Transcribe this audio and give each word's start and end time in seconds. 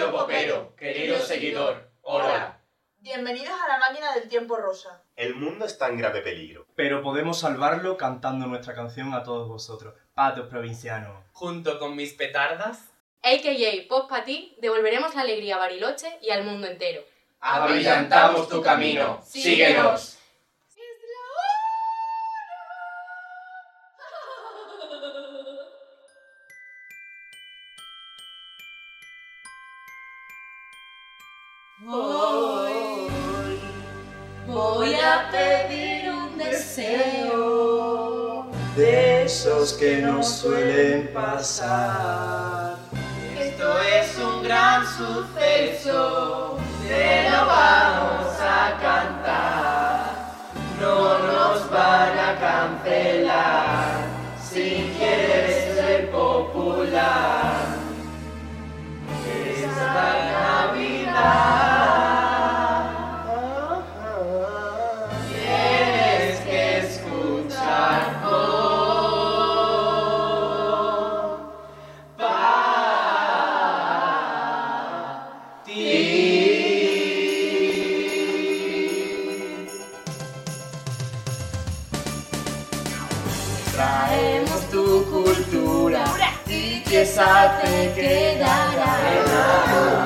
Querido 0.00 0.18
popero, 0.18 0.74
querido 0.76 1.18
seguidor, 1.18 1.90
hola. 2.00 2.58
Bienvenidos 3.00 3.52
a 3.52 3.68
la 3.68 3.78
máquina 3.78 4.14
del 4.14 4.30
tiempo 4.30 4.56
rosa. 4.56 5.02
El 5.14 5.34
mundo 5.34 5.66
está 5.66 5.88
en 5.88 5.98
grave 5.98 6.22
peligro. 6.22 6.66
Pero 6.74 7.02
podemos 7.02 7.40
salvarlo 7.40 7.98
cantando 7.98 8.46
nuestra 8.46 8.74
canción 8.74 9.12
a 9.12 9.22
todos 9.22 9.46
vosotros, 9.46 9.92
patos 10.14 10.48
provincianos. 10.48 11.22
Junto 11.32 11.78
con 11.78 11.96
mis 11.96 12.14
petardas, 12.14 12.78
AKA 13.22 13.88
Pop 13.90 14.08
Pa' 14.08 14.24
ti, 14.24 14.56
devolveremos 14.62 15.14
la 15.14 15.20
alegría 15.20 15.56
a 15.56 15.58
Bariloche 15.58 16.18
y 16.22 16.30
al 16.30 16.44
mundo 16.44 16.66
entero. 16.66 17.02
abrillantamos 17.38 18.48
tu 18.48 18.62
camino. 18.62 19.20
Síguenos. 19.22 20.18
Hoy 31.88 33.08
voy 34.46 34.94
a 34.94 35.30
pedir 35.30 36.10
un 36.10 36.36
deseo. 36.36 38.46
De 38.76 39.24
esos 39.24 39.72
que 39.72 40.02
nos 40.02 40.28
suelen 40.28 41.10
pasar. 41.14 42.76
Esto 43.38 43.80
es 43.80 44.18
un 44.18 44.42
gran 44.42 44.84
suceso, 44.86 46.58
te 46.86 47.30
lo 47.30 47.46
Traemos 75.72 76.72
tu 84.72 85.04
cultura 85.04 86.02
y 86.48 86.82
que 86.82 87.02
esa 87.02 87.60
te 87.62 87.92
quedará. 87.94 88.98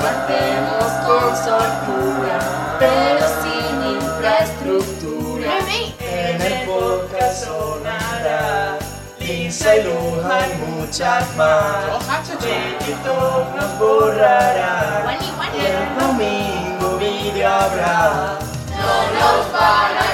Lo 0.00 0.06
hacemos 0.06 0.84
con 1.06 1.34
soltura, 1.34 2.36
pero 2.78 3.26
sin 3.42 3.74
infraestructura. 4.02 5.52
En 5.98 6.42
el 6.42 6.66
podcast 6.66 7.46
sonará 7.46 8.78
Lisa 9.18 9.76
y 9.76 9.78
Luján 9.84 10.50
y 10.50 10.52
muchas 10.72 11.24
más. 11.36 12.04
De 12.42 12.56
TikTok 12.84 13.44
nos 13.56 13.70
borrará. 13.78 14.83
Y 17.64 17.66
el 17.66 17.72
domingo 17.72 17.88
vídeo 17.88 18.04
habrá. 18.04 18.38
No 18.76 18.86
nos 19.14 19.52
van 19.52 19.96
a 19.96 20.13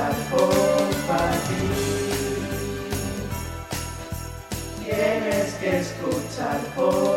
escuchar 0.00 0.14
Company. 0.30 1.68
Tienes 4.84 5.54
que 5.54 5.78
escuchar 5.78 6.60
Company. 6.74 7.09